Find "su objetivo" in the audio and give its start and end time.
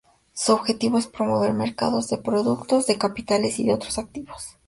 0.33-0.97